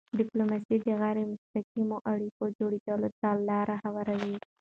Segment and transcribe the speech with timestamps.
[0.19, 4.35] ډیپلوماسي د غیری مستقیمو اړیکو جوړېدو ته لاره هواروي.